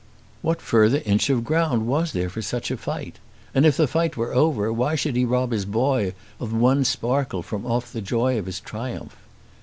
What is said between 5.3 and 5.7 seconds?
his